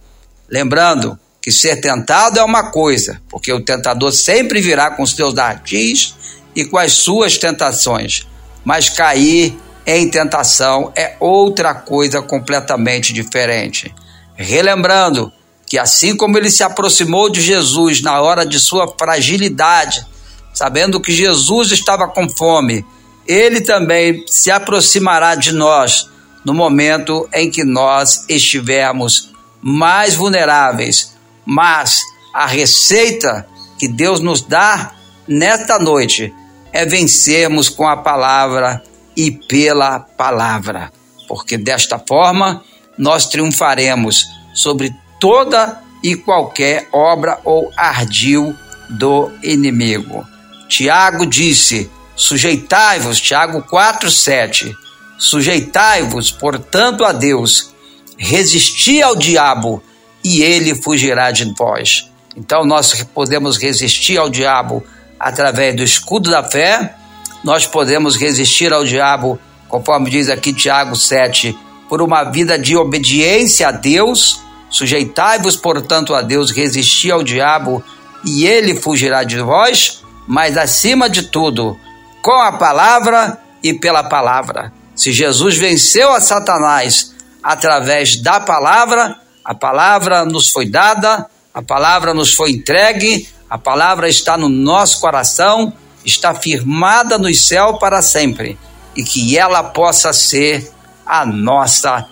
Lembrando 0.50 1.20
que 1.42 1.52
ser 1.52 1.80
tentado 1.80 2.40
é 2.40 2.44
uma 2.44 2.72
coisa, 2.72 3.22
porque 3.30 3.54
o 3.54 3.62
tentador 3.62 4.12
sempre 4.12 4.62
virá 4.62 4.92
com 4.92 5.04
os 5.04 5.16
seus 5.16 5.34
dartis 5.34 6.16
e 6.56 6.66
com 6.66 6.78
as 6.78 6.94
suas 6.94 7.38
tentações, 7.38 8.26
mas 8.64 8.90
cair 8.90 9.56
em 9.86 10.10
tentação 10.10 10.92
é 10.96 11.16
outra 11.20 11.74
coisa 11.76 12.22
completamente 12.22 13.14
diferente. 13.14 13.94
Relembrando 14.36 15.32
que 15.68 15.78
assim 15.78 16.16
como 16.16 16.38
ele 16.38 16.50
se 16.50 16.64
aproximou 16.64 17.30
de 17.30 17.42
Jesus 17.42 18.02
na 18.02 18.22
hora 18.22 18.46
de 18.46 18.60
sua 18.60 18.94
fragilidade, 18.98 20.06
sabendo 20.54 21.00
que 21.00 21.12
Jesus 21.12 21.72
estava 21.72 22.08
com 22.08 22.30
fome, 22.30 22.86
ele 23.28 23.62
também 23.62 24.24
se 24.28 24.50
aproximará 24.50 25.36
de 25.36 25.52
nós 25.52 26.10
no 26.46 26.54
momento 26.54 27.28
em 27.34 27.50
que 27.50 27.64
nós 27.64 28.26
estivermos 28.30 29.34
mais 29.62 30.14
vulneráveis. 30.14 31.16
Mas 31.44 32.02
a 32.34 32.46
receita 32.46 33.48
que 33.80 33.88
Deus 33.88 34.20
nos 34.20 34.42
dá 34.42 34.92
nesta 35.28 35.80
noite 35.80 36.34
é 36.72 36.86
vencermos 36.86 37.68
com 37.68 37.88
a 37.88 37.98
palavra 37.98 38.84
e 39.16 39.32
pela 39.32 40.00
palavra, 40.00 40.92
porque 41.28 41.58
desta 41.58 41.98
forma 41.98 42.64
nós 42.98 43.28
triunfaremos 43.28 44.26
sobre 44.54 44.94
toda 45.20 45.82
e 46.04 46.16
qualquer 46.16 46.88
obra 46.92 47.40
ou 47.44 47.72
ardil 47.76 48.56
do 48.90 49.32
inimigo. 49.42 50.26
Tiago 50.68 51.26
disse: 51.26 51.90
Sujeitai-vos, 52.16 53.20
Tiago 53.20 53.64
4:7. 53.64 54.85
Sujeitai-vos, 55.18 56.32
portanto, 56.32 57.04
a 57.04 57.12
Deus, 57.12 57.74
resisti 58.18 59.02
ao 59.02 59.16
diabo 59.16 59.82
e 60.24 60.42
ele 60.42 60.76
fugirá 60.76 61.32
de 61.32 61.46
vós. 61.58 62.10
Então 62.36 62.66
nós 62.66 63.04
podemos 63.14 63.58
resistir 63.58 64.18
ao 64.18 64.30
diabo 64.30 64.84
através 65.20 65.76
do 65.76 65.84
escudo 65.84 66.30
da 66.30 66.44
fé, 66.44 66.96
nós 67.44 67.66
podemos 67.66 68.18
resistir 68.18 68.74
ao 68.74 68.84
diabo 68.84 69.40
conforme 69.68 70.10
diz 70.10 70.30
aqui 70.30 70.54
Tiago 70.54 70.96
7, 70.96 71.58
por 71.90 72.02
uma 72.02 72.24
vida 72.24 72.58
de 72.58 72.76
obediência 72.76 73.68
a 73.68 73.72
Deus, 73.72 74.42
sujeitai-vos, 74.70 75.56
portanto, 75.56 76.14
a 76.14 76.22
Deus, 76.22 76.52
resisti 76.52 77.12
ao 77.12 77.24
diabo 77.24 77.84
e 78.24 78.48
ele 78.48 78.76
fugirá 78.76 79.24
de 79.24 79.40
vós, 79.40 80.04
mas 80.28 80.58
acima 80.58 81.10
de 81.10 81.24
tudo, 81.24 81.78
com 82.22 82.42
a 82.42 82.54
palavra 82.54 83.38
e 83.62 83.74
pela 83.74 84.04
palavra. 84.04 84.72
Se 84.96 85.12
Jesus 85.12 85.58
venceu 85.58 86.12
a 86.14 86.22
Satanás 86.22 87.14
através 87.44 88.18
da 88.18 88.40
palavra, 88.40 89.20
a 89.44 89.54
palavra 89.54 90.26
nos 90.26 90.50
foi 90.50 90.68
dada, 90.68 91.28
a 91.54 91.62
palavra 91.62 92.14
nos 92.14 92.34
foi 92.34 92.52
entregue, 92.52 93.28
a 93.50 93.58
palavra 93.58 94.10
está 94.10 94.38
no 94.38 94.50
nosso 94.50 95.00
coração, 95.00 95.74
está 96.04 96.34
firmada 96.34 97.18
no 97.18 97.34
céu 97.34 97.78
para 97.78 98.02
sempre 98.02 98.58
e 98.96 99.04
que 99.04 99.38
ela 99.38 99.64
possa 99.64 100.14
ser 100.14 100.72
a 101.06 101.26
nossa 101.26 102.08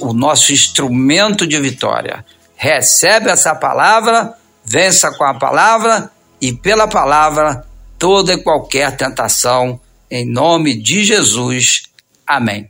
o 0.00 0.12
nosso 0.12 0.52
instrumento 0.52 1.44
de 1.44 1.58
vitória. 1.60 2.24
Recebe 2.54 3.30
essa 3.30 3.52
palavra, 3.54 4.32
vença 4.64 5.10
com 5.10 5.24
a 5.24 5.34
palavra 5.34 6.10
e 6.40 6.52
pela 6.52 6.86
palavra 6.86 7.66
toda 7.98 8.32
e 8.32 8.42
qualquer 8.42 8.96
tentação 8.96 9.80
em 10.08 10.24
nome 10.24 10.74
de 10.74 11.02
Jesus. 11.02 11.91
Amém. 12.26 12.68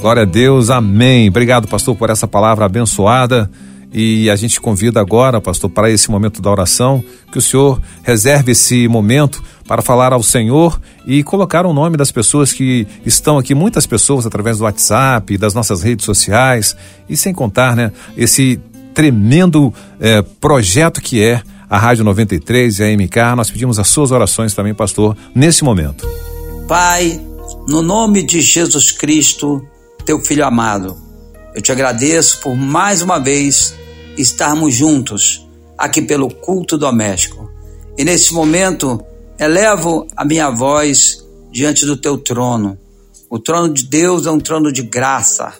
Glória 0.00 0.22
a 0.22 0.26
Deus, 0.26 0.70
amém. 0.70 1.28
Obrigado, 1.28 1.68
pastor, 1.68 1.94
por 1.96 2.10
essa 2.10 2.26
palavra 2.26 2.64
abençoada. 2.64 3.50
E 3.92 4.30
a 4.30 4.36
gente 4.36 4.60
convida 4.60 5.00
agora, 5.00 5.40
pastor, 5.40 5.68
para 5.68 5.90
esse 5.90 6.10
momento 6.10 6.40
da 6.40 6.50
oração, 6.50 7.02
que 7.32 7.38
o 7.38 7.42
senhor 7.42 7.80
reserve 8.02 8.52
esse 8.52 8.86
momento 8.86 9.42
para 9.66 9.82
falar 9.82 10.12
ao 10.12 10.22
Senhor 10.22 10.80
e 11.06 11.22
colocar 11.22 11.66
o 11.66 11.72
nome 11.72 11.96
das 11.96 12.12
pessoas 12.12 12.52
que 12.52 12.86
estão 13.04 13.36
aqui, 13.36 13.54
muitas 13.54 13.86
pessoas 13.86 14.26
através 14.26 14.58
do 14.58 14.64
WhatsApp, 14.64 15.36
das 15.36 15.54
nossas 15.54 15.82
redes 15.82 16.04
sociais, 16.04 16.76
e 17.08 17.16
sem 17.16 17.32
contar, 17.32 17.74
né, 17.74 17.92
esse 18.16 18.60
tremendo 18.94 19.72
eh, 20.00 20.22
projeto 20.40 21.00
que 21.00 21.22
é 21.22 21.42
a 21.68 21.78
Rádio 21.78 22.04
93 22.04 22.80
e 22.80 22.84
a 22.84 22.96
MK. 22.96 23.36
Nós 23.36 23.50
pedimos 23.50 23.78
as 23.78 23.88
suas 23.88 24.10
orações 24.10 24.54
também, 24.54 24.74
pastor, 24.74 25.16
nesse 25.34 25.62
momento. 25.62 26.04
Pai, 26.66 27.20
no 27.68 27.82
nome 27.82 28.22
de 28.22 28.40
Jesus 28.40 28.90
Cristo, 28.90 29.64
teu 30.04 30.18
filho 30.20 30.44
amado, 30.44 30.96
eu 31.54 31.60
te 31.60 31.70
agradeço 31.72 32.40
por 32.40 32.56
mais 32.56 33.02
uma 33.02 33.18
vez 33.18 33.74
estarmos 34.16 34.74
juntos 34.74 35.46
aqui 35.76 36.02
pelo 36.02 36.32
culto 36.32 36.78
doméstico. 36.78 37.50
E 37.96 38.04
nesse 38.04 38.32
momento, 38.32 39.02
elevo 39.38 40.06
a 40.16 40.24
minha 40.24 40.50
voz 40.50 41.24
diante 41.50 41.84
do 41.84 41.96
teu 41.96 42.18
trono. 42.18 42.78
O 43.28 43.38
trono 43.38 43.72
de 43.72 43.84
Deus 43.84 44.26
é 44.26 44.30
um 44.30 44.40
trono 44.40 44.72
de 44.72 44.82
graça, 44.82 45.52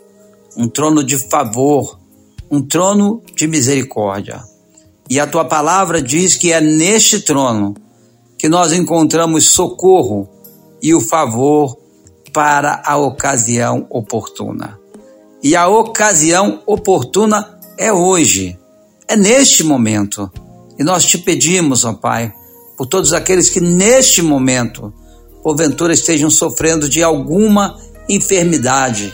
um 0.56 0.68
trono 0.68 1.02
de 1.02 1.18
favor, 1.18 1.98
um 2.50 2.62
trono 2.62 3.22
de 3.36 3.46
misericórdia. 3.46 4.42
E 5.08 5.18
a 5.18 5.26
tua 5.26 5.44
palavra 5.44 6.00
diz 6.00 6.36
que 6.36 6.52
é 6.52 6.60
neste 6.60 7.20
trono 7.20 7.74
que 8.38 8.48
nós 8.48 8.72
encontramos 8.72 9.50
socorro 9.50 10.28
e 10.82 10.94
o 10.94 11.00
favor 11.00 11.80
para 12.32 12.82
a 12.84 12.96
ocasião 12.96 13.86
oportuna. 13.90 14.78
E 15.42 15.56
a 15.56 15.68
ocasião 15.68 16.62
oportuna 16.66 17.58
é 17.78 17.92
hoje, 17.92 18.58
é 19.08 19.16
neste 19.16 19.64
momento. 19.64 20.30
E 20.78 20.84
nós 20.84 21.04
te 21.04 21.18
pedimos, 21.18 21.84
ó 21.84 21.94
Pai, 21.94 22.32
por 22.76 22.86
todos 22.86 23.12
aqueles 23.12 23.48
que 23.48 23.60
neste 23.60 24.22
momento, 24.22 24.92
porventura, 25.42 25.92
estejam 25.92 26.30
sofrendo 26.30 26.88
de 26.88 27.02
alguma 27.02 27.78
enfermidade. 28.08 29.12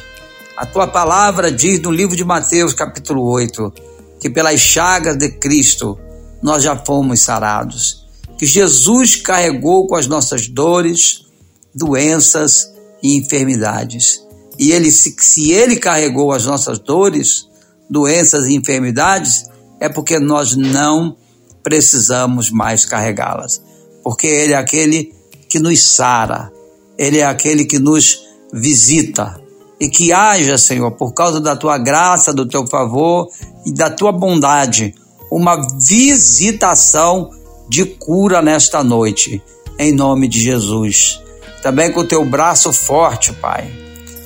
A 0.56 0.66
tua 0.66 0.86
palavra 0.86 1.50
diz 1.50 1.80
no 1.80 1.90
livro 1.90 2.16
de 2.16 2.24
Mateus, 2.24 2.72
capítulo 2.72 3.24
8, 3.28 3.72
que 4.20 4.30
pelas 4.30 4.60
chagas 4.60 5.16
de 5.16 5.30
Cristo 5.30 5.98
nós 6.42 6.62
já 6.62 6.76
fomos 6.76 7.20
sarados. 7.20 8.04
Que 8.38 8.46
Jesus 8.46 9.16
carregou 9.16 9.86
com 9.86 9.94
as 9.94 10.06
nossas 10.06 10.48
dores, 10.48 11.26
doenças 11.74 12.75
e 13.02 13.16
enfermidades. 13.16 14.22
E 14.58 14.72
ele, 14.72 14.90
se, 14.90 15.14
se 15.18 15.52
ele 15.52 15.76
carregou 15.76 16.32
as 16.32 16.46
nossas 16.46 16.78
dores, 16.78 17.46
doenças 17.88 18.46
e 18.46 18.54
enfermidades, 18.54 19.44
é 19.80 19.88
porque 19.88 20.18
nós 20.18 20.56
não 20.56 21.16
precisamos 21.62 22.50
mais 22.50 22.84
carregá-las. 22.84 23.60
Porque 24.02 24.26
Ele 24.26 24.52
é 24.52 24.56
aquele 24.56 25.12
que 25.48 25.58
nos 25.58 25.94
sara, 25.96 26.52
Ele 26.96 27.18
é 27.18 27.26
aquele 27.26 27.64
que 27.64 27.78
nos 27.78 28.20
visita. 28.52 29.40
E 29.78 29.88
que 29.88 30.12
haja, 30.12 30.56
Senhor, 30.56 30.92
por 30.92 31.12
causa 31.12 31.40
da 31.40 31.54
tua 31.56 31.76
graça, 31.76 32.32
do 32.32 32.46
teu 32.46 32.66
favor 32.66 33.28
e 33.66 33.74
da 33.74 33.90
tua 33.90 34.10
bondade, 34.10 34.94
uma 35.30 35.56
visitação 35.78 37.28
de 37.68 37.84
cura 37.84 38.40
nesta 38.40 38.82
noite, 38.82 39.42
em 39.78 39.92
nome 39.92 40.28
de 40.28 40.40
Jesus. 40.40 41.20
Também 41.62 41.90
com 41.90 42.00
o 42.00 42.04
teu 42.04 42.24
braço 42.24 42.72
forte, 42.72 43.32
Pai, 43.32 43.70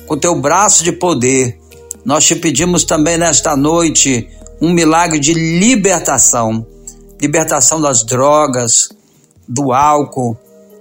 com 0.05 0.13
o 0.13 0.19
teu 0.19 0.35
braço 0.39 0.83
de 0.83 0.91
poder, 0.91 1.59
nós 2.03 2.25
te 2.25 2.35
pedimos 2.35 2.83
também 2.83 3.17
nesta 3.17 3.55
noite 3.55 4.27
um 4.61 4.71
milagre 4.71 5.19
de 5.19 5.33
libertação. 5.33 6.65
Libertação 7.19 7.79
das 7.79 8.03
drogas, 8.03 8.89
do 9.47 9.71
álcool, 9.73 10.37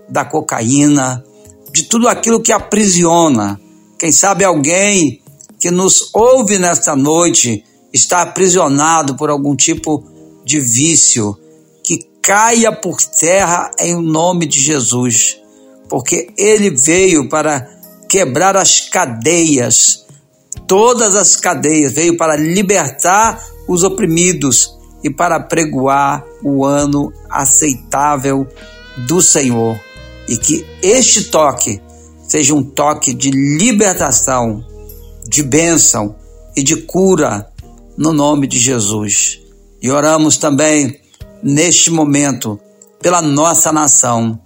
da 0.09 0.25
cocaína, 0.25 1.25
de 1.73 1.85
tudo 1.85 2.09
aquilo 2.09 2.41
que 2.41 2.53
aprisiona. 2.53 3.61
Quem 3.99 4.11
sabe 4.11 4.45
alguém 4.45 5.21
que 5.59 5.71
nos 5.71 6.11
ouve 6.15 6.59
nesta 6.59 6.97
noite 6.97 7.65
está 7.93 8.23
aprisionado 8.23 9.15
por 9.15 9.31
algum 9.31 9.55
tipo 9.55 10.05
de 10.45 10.59
vício, 10.59 11.37
que 11.85 12.09
caia 12.23 12.73
por 12.73 13.03
terra 13.03 13.71
em 13.79 13.95
nome 14.01 14.47
de 14.47 14.61
Jesus, 14.61 15.39
porque 15.90 16.33
ele 16.38 16.70
veio 16.70 17.29
para 17.29 17.68
quebrar 18.09 18.57
as 18.57 18.81
cadeias 18.81 20.00
todas 20.70 21.16
as 21.16 21.35
cadeias, 21.35 21.92
veio 21.92 22.16
para 22.16 22.37
libertar 22.37 23.44
os 23.66 23.83
oprimidos 23.83 24.72
e 25.03 25.11
para 25.11 25.40
pregoar 25.40 26.24
o 26.44 26.64
ano 26.64 27.12
aceitável 27.29 28.46
do 28.96 29.20
Senhor. 29.20 29.76
E 30.29 30.37
que 30.37 30.64
este 30.81 31.24
toque 31.24 31.83
seja 32.22 32.55
um 32.55 32.62
toque 32.62 33.12
de 33.12 33.33
libertação, 33.33 34.64
de 35.29 35.42
bênção 35.42 36.14
e 36.57 36.62
de 36.62 36.76
cura 36.76 37.50
no 37.96 38.12
nome 38.12 38.46
de 38.46 38.61
Jesus. 38.61 39.40
E 39.83 39.90
oramos 39.90 40.37
também 40.37 41.00
neste 41.42 41.90
momento 41.90 42.61
pela 43.03 43.20
nossa 43.20 43.72
nação. 43.72 44.38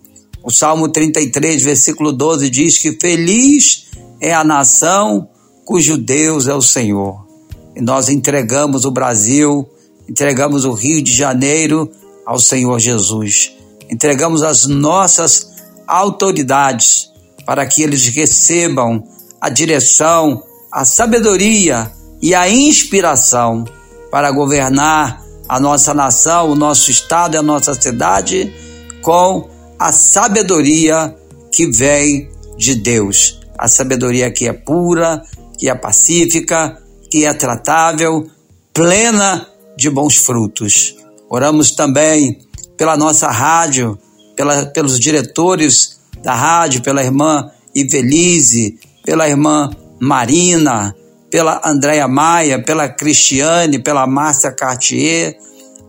O 0.44 0.50
Salmo 0.50 0.90
33, 0.90 1.62
versículo 1.62 2.12
12 2.12 2.50
diz 2.50 2.76
que 2.76 2.92
feliz 3.00 3.86
é 4.20 4.34
a 4.34 4.44
nação 4.44 5.26
cujo 5.64 5.96
Deus 5.96 6.46
é 6.46 6.54
o 6.54 6.60
Senhor. 6.60 7.26
E 7.74 7.80
nós 7.80 8.10
entregamos 8.10 8.84
o 8.84 8.90
Brasil, 8.90 9.66
entregamos 10.06 10.66
o 10.66 10.72
Rio 10.72 11.02
de 11.02 11.14
Janeiro 11.14 11.90
ao 12.26 12.38
Senhor 12.38 12.78
Jesus. 12.78 13.52
Entregamos 13.90 14.42
as 14.42 14.66
nossas 14.66 15.48
autoridades 15.86 17.10
para 17.46 17.64
que 17.64 17.82
eles 17.82 18.06
recebam 18.08 19.02
a 19.40 19.48
direção, 19.48 20.42
a 20.70 20.84
sabedoria 20.84 21.90
e 22.20 22.34
a 22.34 22.50
inspiração 22.50 23.64
para 24.10 24.30
governar 24.30 25.24
a 25.48 25.58
nossa 25.58 25.94
nação, 25.94 26.50
o 26.50 26.54
nosso 26.54 26.90
estado 26.90 27.34
e 27.34 27.38
a 27.38 27.42
nossa 27.42 27.72
cidade 27.72 28.52
com 29.00 29.53
a 29.84 29.92
sabedoria 29.92 31.14
que 31.52 31.66
vem 31.66 32.30
de 32.56 32.74
Deus. 32.74 33.38
A 33.58 33.68
sabedoria 33.68 34.30
que 34.30 34.48
é 34.48 34.52
pura, 34.54 35.22
que 35.58 35.68
é 35.68 35.74
pacífica, 35.74 36.82
que 37.10 37.26
é 37.26 37.34
tratável, 37.34 38.26
plena 38.72 39.46
de 39.76 39.90
bons 39.90 40.16
frutos. 40.16 40.96
Oramos 41.28 41.72
também 41.72 42.38
pela 42.78 42.96
nossa 42.96 43.28
rádio, 43.28 43.98
pela, 44.34 44.64
pelos 44.64 44.98
diretores 44.98 46.00
da 46.22 46.34
rádio, 46.34 46.80
pela 46.80 47.04
irmã 47.04 47.50
Ivelise, 47.74 48.78
pela 49.04 49.28
irmã 49.28 49.68
Marina, 50.00 50.96
pela 51.30 51.60
Andréia 51.62 52.08
Maia, 52.08 52.58
pela 52.58 52.88
Cristiane, 52.88 53.78
pela 53.78 54.06
Márcia 54.06 54.50
Cartier, 54.50 55.36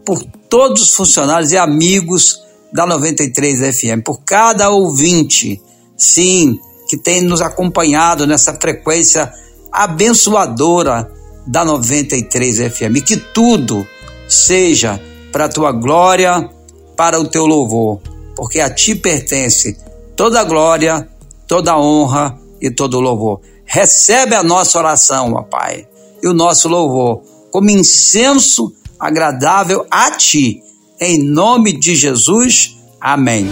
por 0.05 0.21
todos 0.49 0.81
os 0.81 0.93
funcionários 0.93 1.53
e 1.53 1.57
amigos 1.57 2.43
da 2.75 2.85
93 2.85 3.73
FM, 3.73 4.03
por 4.03 4.19
cada 4.25 4.69
ouvinte, 4.69 5.61
sim, 5.97 6.59
que 6.89 6.97
tem 6.97 7.21
nos 7.21 7.41
acompanhado 7.41 8.27
nessa 8.27 8.53
frequência 8.53 9.31
abençoadora 9.71 11.09
da 11.47 11.63
93 11.63 12.57
FM. 12.57 13.01
Que 13.05 13.15
tudo 13.15 13.87
seja 14.27 15.01
para 15.31 15.45
a 15.45 15.49
tua 15.49 15.71
glória, 15.71 16.49
para 16.97 17.17
o 17.17 17.25
teu 17.25 17.45
louvor, 17.45 18.01
porque 18.35 18.59
a 18.59 18.69
ti 18.69 18.93
pertence 18.93 19.77
toda 20.13 20.41
a 20.41 20.43
glória, 20.43 21.07
toda 21.47 21.71
a 21.71 21.79
honra 21.79 22.37
e 22.59 22.69
todo 22.69 22.99
louvor. 22.99 23.39
Recebe 23.65 24.35
a 24.35 24.43
nossa 24.43 24.77
oração, 24.77 25.33
ó 25.33 25.43
Pai, 25.43 25.87
e 26.21 26.27
o 26.27 26.33
nosso 26.33 26.67
louvor 26.67 27.21
como 27.51 27.69
incenso 27.69 28.73
agradável 28.99 29.85
a 29.89 30.11
Ti. 30.11 30.61
Em 30.99 31.21
nome 31.21 31.77
de 31.77 31.93
Jesus. 31.93 32.77
Amém. 33.01 33.49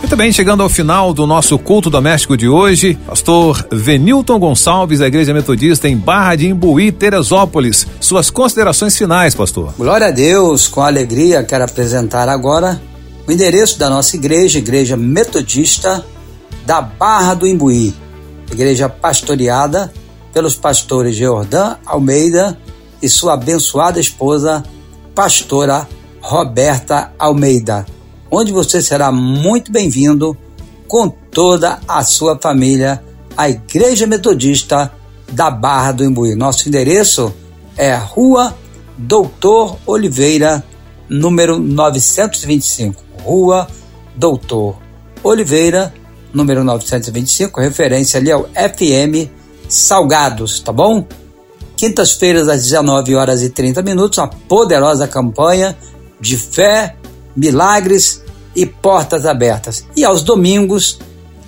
Muito 0.00 0.16
bem, 0.16 0.30
chegando 0.30 0.62
ao 0.62 0.68
final 0.68 1.14
do 1.14 1.26
nosso 1.26 1.58
culto 1.58 1.88
doméstico 1.88 2.36
de 2.36 2.46
hoje, 2.46 2.98
pastor 3.06 3.66
Venilton 3.72 4.38
Gonçalves, 4.38 4.98
da 4.98 5.06
Igreja 5.06 5.32
Metodista 5.32 5.88
em 5.88 5.96
Barra 5.96 6.36
de 6.36 6.48
Imbuí, 6.48 6.92
Teresópolis. 6.92 7.86
Suas 7.98 8.28
considerações 8.28 8.96
finais, 8.98 9.34
pastor. 9.34 9.72
Glória 9.78 10.08
a 10.08 10.10
Deus, 10.10 10.68
com 10.68 10.82
alegria 10.82 11.42
quero 11.42 11.64
apresentar 11.64 12.28
agora 12.28 12.78
o 13.26 13.32
endereço 13.32 13.78
da 13.78 13.88
nossa 13.88 14.16
igreja, 14.16 14.58
Igreja 14.58 14.96
Metodista 14.96 16.04
da 16.66 16.82
Barra 16.82 17.32
do 17.32 17.46
Imbuí, 17.46 17.94
igreja 18.50 18.90
pastoreada 18.90 19.90
pelos 20.34 20.54
pastores 20.54 21.16
Geordan 21.16 21.76
Almeida 21.86 22.58
e 23.00 23.08
sua 23.08 23.34
abençoada 23.34 23.98
esposa, 23.98 24.62
pastora 25.14 25.88
Roberta 26.20 27.12
Almeida 27.18 27.86
onde 28.34 28.50
você 28.50 28.80
será 28.80 29.12
muito 29.12 29.70
bem-vindo 29.70 30.34
com 30.88 31.06
toda 31.06 31.78
a 31.86 32.02
sua 32.02 32.38
família 32.40 33.04
à 33.36 33.50
Igreja 33.50 34.06
Metodista 34.06 34.90
da 35.30 35.50
Barra 35.50 35.92
do 35.92 36.02
Imbuí. 36.02 36.34
Nosso 36.34 36.66
endereço 36.66 37.32
é 37.76 37.94
Rua 37.94 38.56
Doutor 38.96 39.78
Oliveira, 39.84 40.64
número 41.10 41.58
925. 41.58 43.04
Rua 43.22 43.68
Doutor 44.16 44.78
Oliveira, 45.22 45.92
número 46.32 46.64
925, 46.64 47.60
referência 47.60 48.18
ali 48.18 48.32
ao 48.32 48.44
FM 48.44 49.28
Salgados, 49.68 50.60
tá 50.60 50.72
bom? 50.72 51.06
Quintas-feiras 51.82 52.48
às 52.48 52.62
19 52.62 53.16
horas 53.16 53.42
e 53.42 53.50
30 53.50 53.82
minutos, 53.82 54.16
a 54.20 54.28
poderosa 54.28 55.08
campanha 55.08 55.76
de 56.20 56.36
fé, 56.36 56.94
milagres 57.34 58.22
e 58.54 58.64
portas 58.64 59.26
abertas. 59.26 59.84
E 59.96 60.04
aos 60.04 60.22
domingos, 60.22 61.00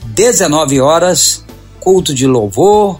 19 0.07 0.81
horas, 0.81 1.45
culto 1.79 2.13
de 2.13 2.27
louvor, 2.27 2.99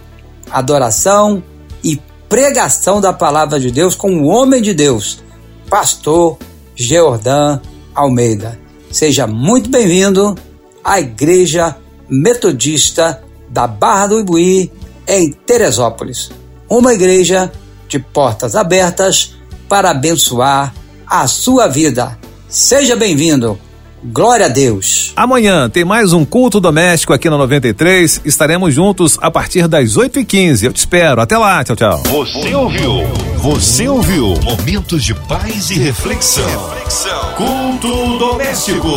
adoração 0.49 1.43
e 1.83 1.99
pregação 2.29 3.01
da 3.01 3.11
palavra 3.11 3.59
de 3.59 3.69
Deus 3.69 3.95
com 3.95 4.15
o 4.15 4.27
homem 4.27 4.61
de 4.61 4.73
Deus, 4.73 5.21
pastor 5.69 6.37
Geordan 6.73 7.59
Almeida. 7.93 8.57
Seja 8.89 9.27
muito 9.27 9.69
bem-vindo 9.69 10.37
à 10.81 11.01
Igreja 11.01 11.75
Metodista 12.07 13.21
da 13.49 13.67
Barra 13.67 14.07
do 14.07 14.19
Ibuí, 14.21 14.71
em 15.05 15.33
Teresópolis. 15.33 16.31
Uma 16.69 16.93
igreja 16.93 17.51
de 17.87 17.99
portas 17.99 18.55
abertas 18.55 19.35
para 19.69 19.91
abençoar 19.91 20.73
a 21.07 21.27
sua 21.27 21.67
vida. 21.67 22.17
Seja 22.47 22.95
bem-vindo. 22.95 23.59
Glória 24.03 24.45
a 24.45 24.49
Deus. 24.49 25.13
Amanhã 25.15 25.67
tem 25.67 25.83
mais 25.83 26.13
um 26.13 26.23
culto 26.23 26.59
doméstico 26.59 27.11
aqui 27.11 27.27
na 27.29 27.37
93. 27.37 28.21
Estaremos 28.23 28.73
juntos 28.73 29.17
a 29.19 29.31
partir 29.31 29.67
das 29.67 29.95
8h15. 29.97 30.63
Eu 30.63 30.73
te 30.73 30.77
espero. 30.77 31.21
Até 31.21 31.37
lá. 31.37 31.63
Tchau, 31.63 31.75
tchau. 31.75 32.03
Você 32.03 32.53
ouviu? 32.53 33.03
Você 33.37 33.87
ouviu? 33.87 34.35
Momentos 34.43 35.03
de 35.03 35.13
paz 35.13 35.71
e 35.71 35.79
reflexão. 35.79 36.45
reflexão. 36.69 37.33
Culto 37.35 38.17
doméstico. 38.19 38.89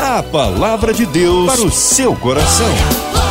A 0.00 0.22
palavra 0.22 0.94
de 0.94 1.04
Deus 1.04 1.52
para 1.52 1.62
o 1.66 1.70
seu 1.70 2.14
coração. 2.16 3.25